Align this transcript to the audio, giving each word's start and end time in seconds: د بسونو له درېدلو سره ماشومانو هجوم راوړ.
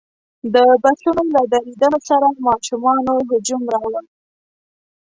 د 0.53 0.55
بسونو 0.83 1.23
له 1.35 1.41
درېدلو 1.53 1.99
سره 2.09 2.27
ماشومانو 2.47 3.13
هجوم 3.29 3.63
راوړ. 3.73 4.03